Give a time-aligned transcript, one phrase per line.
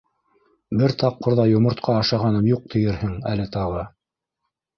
[0.79, 3.87] Бер тапҡыр ҙа йомортҡа ашағаным юҡ тиерһең әле тағы.